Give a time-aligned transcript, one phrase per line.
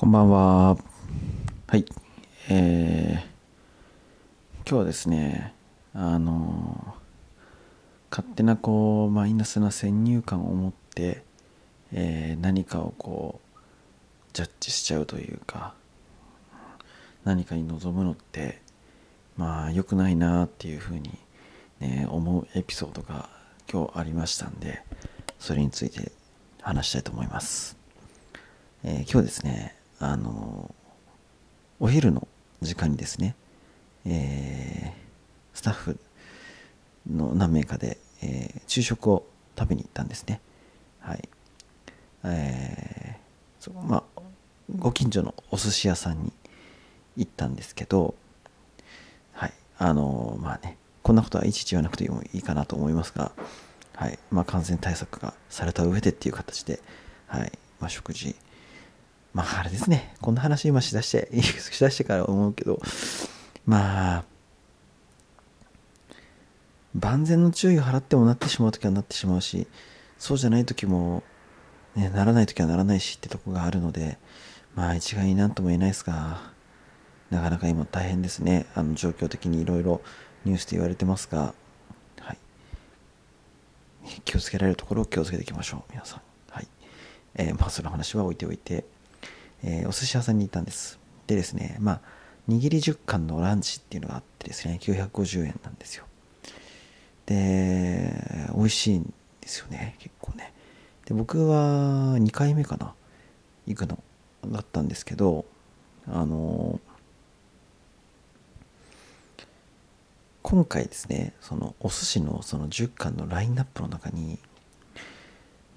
[0.00, 0.78] こんばんは。
[1.66, 1.84] はい。
[2.48, 5.52] えー、今日はですね、
[5.92, 6.96] あの
[8.10, 11.22] 勝手なこう、マイナスな先入観を持って、
[11.92, 13.58] えー、何かをこう、
[14.32, 15.74] ジャッジしちゃうというか、
[17.24, 18.62] 何かに望むのって、
[19.36, 21.18] まあ、良くないなっていうふうに、
[21.80, 23.28] ね、思うエピソードが
[23.70, 24.82] 今日ありましたんで、
[25.38, 26.10] それについて
[26.62, 27.76] 話したいと思います。
[28.82, 30.74] えー、今日ですね、あの
[31.78, 32.26] お昼の
[32.62, 33.36] 時間にですね、
[34.06, 36.00] えー、スタッフ
[37.08, 39.26] の何名かで、えー、昼食を
[39.58, 40.40] 食べに行ったんですね。
[41.00, 41.28] はい。
[42.24, 44.22] えー、そまあ、
[44.74, 46.32] ご近所のお寿司屋さんに
[47.16, 48.14] 行ったんですけど、
[49.32, 49.52] はい。
[49.78, 53.32] あのまあね、こんなことはいちいち言わなくてもいいかなと思いますが、
[53.94, 54.18] はい。
[54.30, 56.80] まあ、感染対策がされた上でっていう形で、
[57.26, 57.52] はい。
[57.80, 58.34] まあ、食事、
[59.32, 62.80] まああれですね、こんな話今しだして、しだしてから思うけど、
[63.66, 64.24] まあ、
[66.94, 69.68] 万全の注意を払ってもなってしまう時はなってしまうし、
[70.18, 71.22] そうじゃない時も、
[71.94, 74.18] ね、ならない時はならないしってとこがあるので、
[74.74, 76.40] まあ一概になんとも言えないですが、
[77.30, 78.66] なかなか今大変ですね。
[78.74, 80.00] あの状況的にいろいろ
[80.44, 81.54] ニュースで言われてますが、
[82.20, 82.38] はい。
[84.24, 86.20] 気をつけられるところを気をつけていきましょう、皆さん。
[86.50, 86.68] はい。
[87.36, 88.84] えー、まあその話は置いておいて、
[89.62, 90.98] えー、お寿司屋さんに行ったんです。
[91.26, 92.00] でですね、まあ、
[92.48, 96.04] 握り10貫のランチっていうのがあってですね、950円なんですよ。
[97.26, 98.12] で、
[98.54, 100.52] 美味しいんですよね、結構ね。
[101.06, 102.94] で、僕は2回目かな、
[103.66, 104.02] 行くの
[104.46, 105.44] だったんですけど、
[106.06, 106.80] あの
[110.42, 114.38] 今回ですね、そのお寿司のその10貫のラインナップの中に、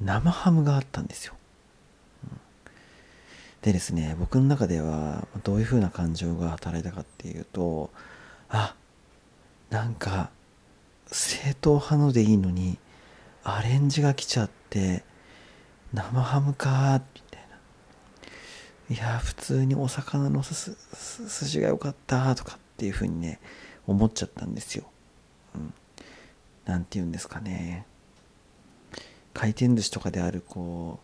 [0.00, 1.34] 生ハムがあったんですよ。
[3.62, 7.90] でですね、僕の中ではどういう風な感情が働いたかっていうと、
[8.48, 8.74] あ、
[9.70, 10.30] なんか、
[11.06, 12.78] 正統派のでいいのに、
[13.44, 15.04] アレンジが来ちゃって、
[15.92, 17.42] 生ハムかみたい
[18.88, 18.94] な。
[18.96, 23.40] いや、普通にお魚のすす寿司が良かったとかっていう風にね、
[23.86, 24.90] 思っちゃったんですよ。
[25.54, 25.74] うん。
[26.64, 27.86] なんて言うんですかね。
[29.34, 30.98] 回転寿司とかである、こ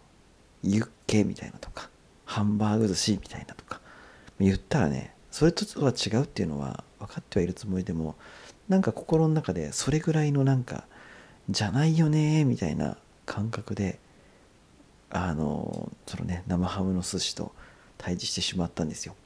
[0.65, 1.89] う、ユッケみたいなとか、
[2.39, 3.81] ハンバーグ寿司みたいなとか。
[4.41, 8.15] 言ったらねそれとは違うっていうのは分かってはいるつもりでも
[8.69, 10.85] なんか心の中でそれぐらいのなんか
[11.51, 13.99] じゃないよねみたいな感覚で
[15.11, 17.53] あのそのね生ハムの寿司と
[17.97, 19.17] 対峙してしまったんですよ。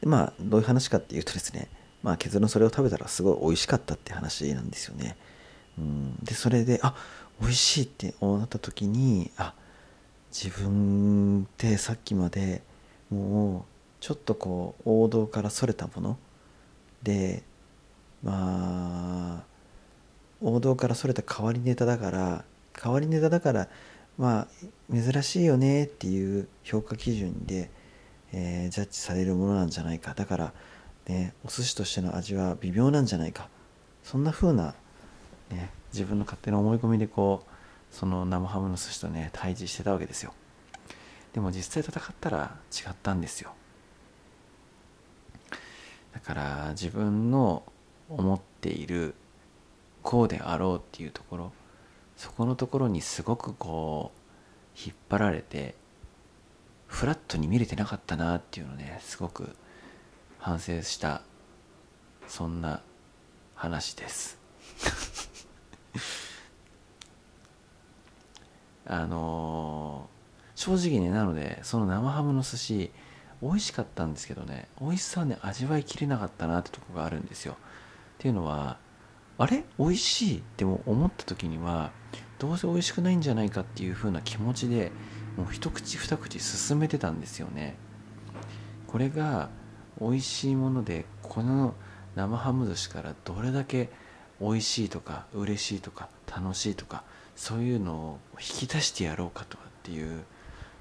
[0.00, 1.68] でまあどういう話かっていうとですね
[2.02, 5.16] まあ結論それを食べたらすごい美味しかったって話なんですよね。
[5.78, 6.16] うん。
[6.22, 6.94] でそれであ
[7.40, 9.54] 美味しいって思った時にあ
[10.32, 12.62] 自分ってさっきまで
[13.10, 13.62] もう
[14.00, 16.18] ちょっとこう王道からそれたもの
[17.02, 17.42] で
[18.22, 19.44] まあ
[20.40, 22.44] 王道からそれた変わりネタだから
[22.80, 23.68] 変わりネタだから
[24.16, 27.70] まあ珍しいよねっていう評価基準で、
[28.32, 30.14] えー、ジャッジされるものなんじゃないか。
[30.14, 30.52] だから
[31.08, 33.48] ねお寿司としての味は微妙なんじゃないか。
[34.02, 34.74] そんな風な、
[35.50, 37.51] ね、自分の勝手な思い込みでこう
[37.92, 40.32] その生ハムの寿司とね対峙してたわけですよ。
[41.32, 43.52] でも実際戦ったら違ったんですよ。
[46.12, 47.62] だから自分の
[48.08, 49.14] 思っている
[50.02, 51.52] こうであろうっていうところ
[52.16, 55.74] そこのところにすごくこう引っ張られて
[56.86, 59.56] フラットに見れてなかったなっていうのねすごく
[60.38, 61.22] 反省した
[62.26, 62.82] そんな
[63.54, 64.38] 話です。
[68.86, 72.90] あのー、正直ねなのでその生ハムの寿司
[73.42, 77.54] 美味しかったんですけどね美味しさはね味わいきれなかったなってとこがあるんですよ。
[77.54, 77.56] っ
[78.18, 78.78] ていうのは
[79.38, 79.64] あれ？
[79.78, 81.90] 美味しいっても思った時には
[82.38, 84.92] どうせ美味しくないんじゃないかっていう風な気持ちで
[85.36, 87.76] もう一口二口進めてたんですよね。
[88.86, 89.48] これが
[90.00, 91.74] 美味しいものでこの
[92.14, 93.90] 生ハム寿司からどれだけ
[94.40, 97.04] 美味しいとか嬉しいとか楽しいとか
[97.36, 100.24] そういうのを引き出してやろうかとかっていう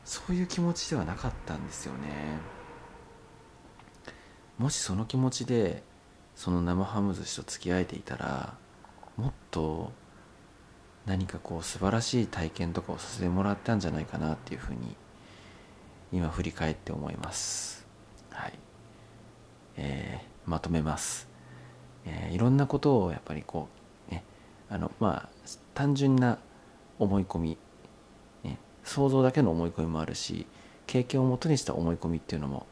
[0.05, 1.99] そういう気持ちではなかったんですよね。
[4.57, 5.83] もしその気持ちで
[6.35, 8.55] その生ハム寿司と付き合えていたら
[9.17, 9.91] もっと
[11.05, 14.95] 何かこう素晴らしい体験とかをさせてもらったんじゃないかなっていうふうに
[16.11, 17.87] 今振り返って思います。
[18.29, 18.53] はい。
[19.77, 21.27] えー、まとめます、
[22.05, 23.80] えー、いろんなことをやっぱりこう
[24.71, 25.29] あのまあ
[25.73, 26.39] 単純な
[26.97, 27.57] 思い込み、
[28.43, 30.47] ね、想像だけの思い込みもあるし
[30.87, 32.65] 経験をもとにした思い込みっていうのも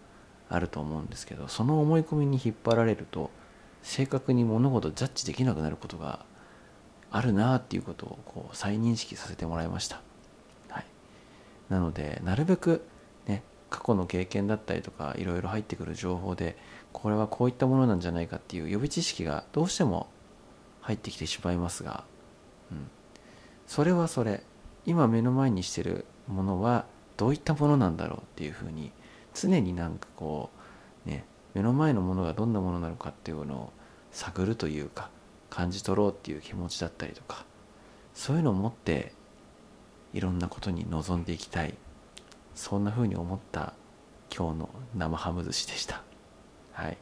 [0.49, 3.29] あると思うんですけどその思い込みに引っ張られると
[3.83, 6.25] 正確に物事をジャッジできなくなることが
[7.11, 10.01] あるなっていうことをこう再認識させてもらいました、
[10.69, 10.85] はい、
[11.69, 12.85] なのでなるべく
[13.27, 16.57] ね過去の経験だったりとかいろいろ入ってくる情報で
[16.93, 20.07] これはこういったものなんじゃないかっていう予備知識がどうしても
[20.89, 22.03] 入ってきてしまいますが、
[22.71, 22.89] うん、
[23.67, 24.43] それはそれ
[24.85, 28.91] 今目の前にしてるものはどういったものなんだろうっていうふうに
[29.35, 30.49] 常になんかこ
[31.05, 33.73] うね目の前のものがどんなものなのかっていうのを
[34.11, 35.11] 探るというか
[35.51, 37.45] 感じ取ろうっていう気持ちだったりとか
[38.15, 39.13] そういうのを持って
[40.13, 41.75] いろんなことに臨んでいきたい。
[42.55, 43.73] そんな風に思った
[44.35, 46.01] 今日の生ハム寿司でした。
[46.73, 46.97] はい。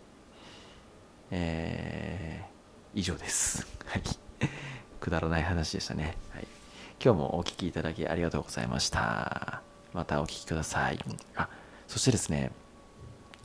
[1.31, 2.56] えー、
[2.97, 3.67] 以上です。
[3.85, 4.01] はい。
[4.99, 6.47] くだらない話でしたね、はい、
[6.99, 9.61] 今日もお聴きいただきありがとうございました。
[9.93, 10.97] またお聴きください。
[11.35, 11.47] あ
[11.87, 12.51] そしてですね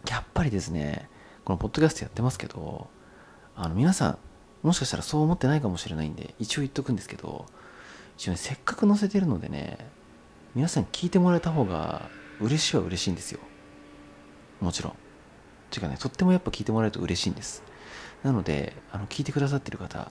[0.08, 1.06] やっぱりですね
[1.44, 2.88] このポッドキャストやってますけど
[3.54, 4.18] あの皆さん
[4.62, 7.44] もしかしたらそう思ってないかもしれないんで一応言っとくんですけど
[8.16, 9.76] 一応ねせっかく載せてるのでね
[10.54, 12.08] 皆さん聞いてもらえた方が
[12.40, 13.40] 嬉しいは嬉しいんですよ。
[14.62, 14.96] もちろん。
[15.70, 17.62] ていうかねとってもやっぱ聞いてもらえると嬉しいんです。
[18.22, 20.10] なのであの聞いてくださってる方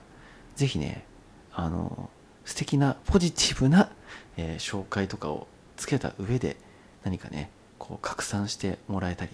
[0.56, 1.04] ぜひね
[1.52, 2.10] あの
[2.44, 3.90] 素敵なポジティブな、
[4.36, 6.56] えー、紹介とかをつけた上で
[7.04, 9.32] 何かねこう拡散してもらえたり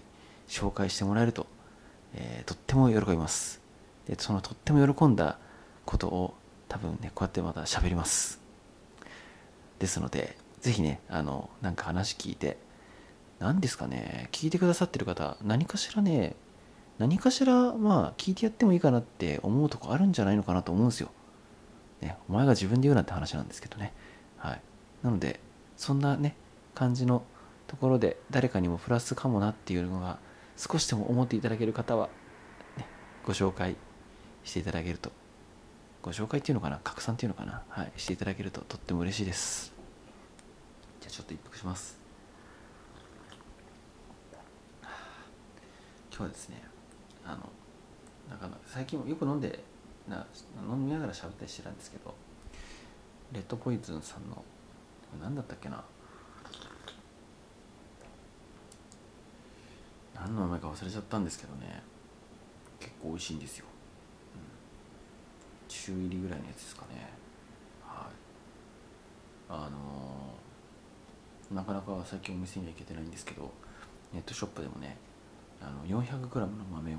[0.48, 1.46] 紹介してもらえると、
[2.14, 3.60] えー、とっても喜びます。
[4.06, 5.38] でそのとっても喜んだ
[5.84, 6.34] ことを
[6.69, 8.40] 多分ねこうやってまた喋ります。
[9.78, 12.56] ですのでぜひねあのなんか話聞いて
[13.38, 16.34] 何ですかね聞いてくださってる方何かしらね
[16.98, 21.10] 何かしらまあ聞いてやってもいいかなって思うとこあるんじゃないのかなと思うんですよ、
[22.00, 23.92] ね、お前が自分で言うなんて話なんですけどね。
[24.36, 24.60] はい。
[25.02, 25.40] なので
[25.76, 26.34] そんなね
[26.74, 27.22] 感じの
[27.68, 30.18] ところで誰かにもプラスかもなっていうのが
[30.56, 32.08] 少しでも思っていただける方は、
[32.76, 32.86] ね、
[33.24, 33.76] ご紹介
[34.42, 35.12] していただけると。
[36.02, 36.80] ご紹介っていうのかな？
[36.82, 37.62] 拡散っていうのかな？
[37.68, 37.92] はい。
[37.96, 39.72] していただけるととっても嬉しいです。
[41.00, 41.98] じゃあちょっと一服します。
[46.10, 46.62] 今日はですね
[47.28, 47.38] あの
[48.30, 49.62] なかなか最近もよく飲んで
[50.08, 50.26] な
[50.66, 52.14] 飲みながら喋ったりしてたんですけど
[53.32, 54.42] レッドポイズンさんの
[55.20, 55.84] 何だったっけな。
[60.14, 61.82] 何の名前か忘れちゃったんですけどね。
[62.80, 63.66] 結構美味しいんですよ。
[65.69, 67.08] 中入りぐらいのやつですかね。
[67.86, 68.12] はい。
[69.48, 73.50] あのー、なかなか最近お店には行けてないんですけど
[74.12, 74.96] ネットショップでもね
[75.60, 76.99] あの 400g の豆を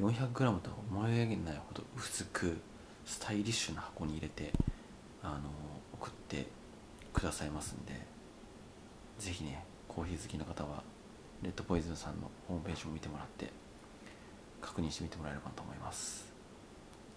[0.00, 2.56] 400g とは思い上げないほど薄く
[3.04, 4.52] スタイリッシュな箱に入れて
[5.22, 5.50] あの、
[5.94, 6.46] 送って
[7.12, 7.94] くださいますんで
[9.18, 10.82] 是非ねコーヒー好きの方は
[11.42, 13.50] レッドポイズンさんのホームページを見てもらって
[14.60, 16.32] 確認してみてもらえればと思います。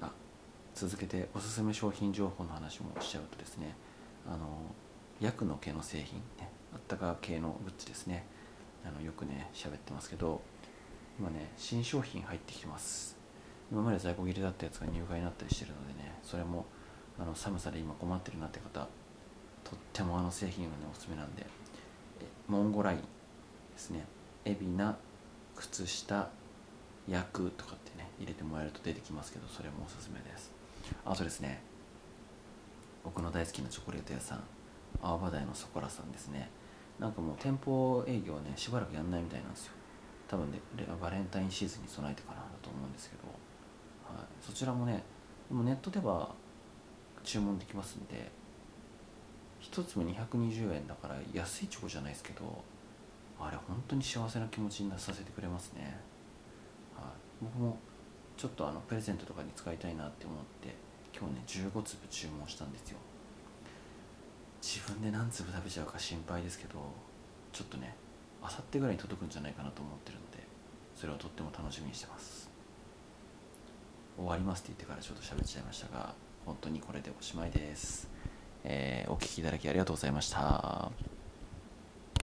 [0.02, 0.12] あ
[0.74, 3.76] 続けておすすめ商品情報の話もしちゃうとですね
[4.28, 4.48] あの
[5.20, 8.26] 薬の毛の製品ねあったか系のグッズですね。
[8.84, 10.42] あのよくね喋ってますけど
[11.20, 13.18] 今ね新商品入ってきてます。
[13.72, 16.66] 今まで在庫切れだったやつが入荷になったりしてるのでねそれも
[17.20, 18.88] あの寒さで今困ってるなって方
[19.64, 21.46] とってもあの製品はねおすすめなんで。
[22.48, 23.04] モンゴラインで
[23.78, 24.06] すね。
[24.44, 24.98] 海老名
[25.56, 26.30] 靴下
[27.08, 30.52] 薬とかってね入れてもらえると出てきますけどそれもおすすめです。
[31.06, 31.62] あとですね
[33.04, 34.44] 僕の大好きなチョコレート屋さん
[35.02, 36.50] 青葉台のそこらさんですね。
[37.00, 39.74] なんかもう店舗営業ねしばらくやんないみたいなんですよ。
[40.32, 40.62] 多分ね
[41.02, 43.24] バレンタインシーズンに備えてからだと思うんですけど、
[44.16, 45.04] はい、そちらもね
[45.50, 46.30] でもネットでは
[47.22, 48.32] 注文できますんで
[49.62, 52.64] 1つも220円だから安いチョコじゃないですけど
[53.42, 56.00] あれ本当に幸せな気持ちになさせてくれますね、
[56.96, 57.06] はい、
[57.44, 57.78] 僕も
[58.38, 60.74] ちょっとあのプレゼントとかに使いたいなって思って
[61.14, 62.98] 今日ね15粒注文したんですよ。
[64.62, 66.80] 自分で何粒食べちゃうか心配ですけど
[67.52, 67.96] ちょっとね
[68.42, 70.40] あさってぐらいに届くんじゃないかなと思ってるので
[70.96, 72.50] それをとっても楽しみにしてます。
[74.18, 76.14] 終わりますって言ってからちょっと喋っちゃいましたが
[76.46, 78.10] 本当にこれでおしまいです、
[78.64, 81.21] えー、お聴きいただきありがとうございました。